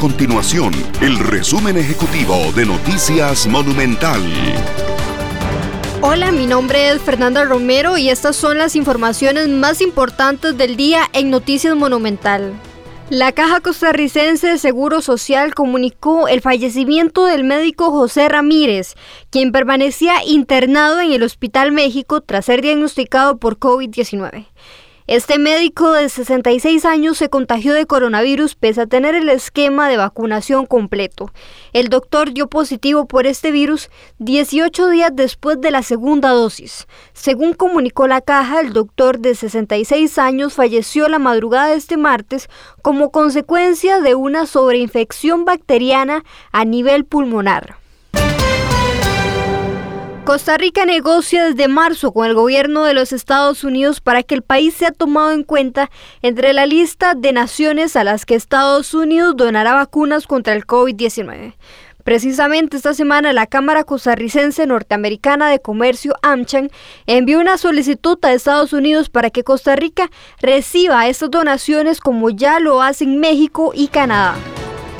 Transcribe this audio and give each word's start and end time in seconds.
continuación 0.00 0.72
el 1.02 1.18
resumen 1.18 1.76
ejecutivo 1.76 2.34
de 2.56 2.64
Noticias 2.64 3.46
Monumental. 3.46 4.22
Hola, 6.00 6.32
mi 6.32 6.46
nombre 6.46 6.88
es 6.88 7.02
Fernanda 7.02 7.44
Romero 7.44 7.98
y 7.98 8.08
estas 8.08 8.34
son 8.34 8.56
las 8.56 8.76
informaciones 8.76 9.48
más 9.50 9.82
importantes 9.82 10.56
del 10.56 10.76
día 10.76 11.02
en 11.12 11.28
Noticias 11.28 11.76
Monumental. 11.76 12.54
La 13.10 13.32
Caja 13.32 13.60
Costarricense 13.60 14.46
de 14.46 14.58
Seguro 14.58 15.02
Social 15.02 15.54
comunicó 15.54 16.28
el 16.28 16.40
fallecimiento 16.40 17.26
del 17.26 17.44
médico 17.44 17.90
José 17.90 18.26
Ramírez, 18.30 18.94
quien 19.28 19.52
permanecía 19.52 20.24
internado 20.24 21.00
en 21.00 21.12
el 21.12 21.22
Hospital 21.22 21.72
México 21.72 22.22
tras 22.22 22.46
ser 22.46 22.62
diagnosticado 22.62 23.36
por 23.36 23.58
COVID-19. 23.58 24.46
Este 25.10 25.40
médico 25.40 25.90
de 25.90 26.08
66 26.08 26.84
años 26.84 27.18
se 27.18 27.28
contagió 27.28 27.74
de 27.74 27.84
coronavirus 27.84 28.54
pese 28.54 28.82
a 28.82 28.86
tener 28.86 29.16
el 29.16 29.28
esquema 29.28 29.88
de 29.88 29.96
vacunación 29.96 30.66
completo. 30.66 31.32
El 31.72 31.88
doctor 31.88 32.32
dio 32.32 32.46
positivo 32.46 33.06
por 33.06 33.26
este 33.26 33.50
virus 33.50 33.90
18 34.20 34.88
días 34.88 35.10
después 35.12 35.60
de 35.60 35.72
la 35.72 35.82
segunda 35.82 36.30
dosis. 36.30 36.86
Según 37.12 37.54
comunicó 37.54 38.06
la 38.06 38.20
caja, 38.20 38.60
el 38.60 38.72
doctor 38.72 39.18
de 39.18 39.34
66 39.34 40.16
años 40.18 40.52
falleció 40.54 41.08
la 41.08 41.18
madrugada 41.18 41.70
de 41.70 41.74
este 41.74 41.96
martes 41.96 42.48
como 42.80 43.10
consecuencia 43.10 43.98
de 43.98 44.14
una 44.14 44.46
sobreinfección 44.46 45.44
bacteriana 45.44 46.22
a 46.52 46.64
nivel 46.64 47.04
pulmonar. 47.04 47.79
Costa 50.30 50.56
Rica 50.56 50.86
negocia 50.86 51.46
desde 51.46 51.66
marzo 51.66 52.12
con 52.12 52.24
el 52.24 52.34
gobierno 52.34 52.84
de 52.84 52.94
los 52.94 53.12
Estados 53.12 53.64
Unidos 53.64 54.00
para 54.00 54.22
que 54.22 54.36
el 54.36 54.42
país 54.42 54.74
sea 54.74 54.92
tomado 54.92 55.32
en 55.32 55.42
cuenta 55.42 55.90
entre 56.22 56.52
la 56.52 56.66
lista 56.66 57.14
de 57.16 57.32
naciones 57.32 57.96
a 57.96 58.04
las 58.04 58.26
que 58.26 58.36
Estados 58.36 58.94
Unidos 58.94 59.34
donará 59.36 59.74
vacunas 59.74 60.28
contra 60.28 60.54
el 60.54 60.68
COVID-19. 60.68 61.54
Precisamente 62.04 62.76
esta 62.76 62.94
semana 62.94 63.32
la 63.32 63.48
Cámara 63.48 63.82
Costarricense 63.82 64.68
Norteamericana 64.68 65.50
de 65.50 65.58
Comercio 65.58 66.14
AmCham 66.22 66.68
envió 67.06 67.40
una 67.40 67.58
solicitud 67.58 68.16
a 68.22 68.32
Estados 68.32 68.72
Unidos 68.72 69.08
para 69.08 69.30
que 69.30 69.42
Costa 69.42 69.74
Rica 69.74 70.12
reciba 70.40 71.08
estas 71.08 71.32
donaciones 71.32 72.00
como 72.00 72.30
ya 72.30 72.60
lo 72.60 72.82
hacen 72.82 73.18
México 73.18 73.72
y 73.74 73.88
Canadá. 73.88 74.36